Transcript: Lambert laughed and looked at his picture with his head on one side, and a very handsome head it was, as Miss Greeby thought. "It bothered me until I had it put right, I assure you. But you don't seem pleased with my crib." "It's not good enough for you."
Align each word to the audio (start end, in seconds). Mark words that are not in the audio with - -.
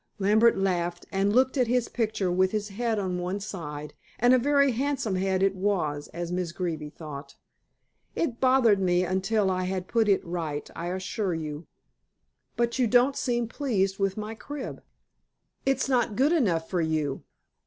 Lambert 0.17 0.57
laughed 0.57 1.05
and 1.11 1.31
looked 1.31 1.57
at 1.57 1.67
his 1.67 1.87
picture 1.87 2.31
with 2.31 2.53
his 2.53 2.69
head 2.69 2.97
on 2.97 3.19
one 3.19 3.39
side, 3.39 3.93
and 4.17 4.33
a 4.33 4.39
very 4.39 4.71
handsome 4.71 5.13
head 5.13 5.43
it 5.43 5.53
was, 5.55 6.07
as 6.07 6.31
Miss 6.31 6.51
Greeby 6.51 6.89
thought. 6.89 7.35
"It 8.15 8.39
bothered 8.41 8.79
me 8.79 9.05
until 9.05 9.51
I 9.51 9.65
had 9.65 9.83
it 9.83 9.87
put 9.87 10.09
right, 10.23 10.67
I 10.75 10.87
assure 10.87 11.35
you. 11.35 11.67
But 12.57 12.79
you 12.79 12.87
don't 12.87 13.15
seem 13.15 13.47
pleased 13.47 13.99
with 13.99 14.17
my 14.17 14.33
crib." 14.33 14.81
"It's 15.67 15.87
not 15.87 16.15
good 16.15 16.31
enough 16.33 16.67
for 16.67 16.81
you." 16.81 17.21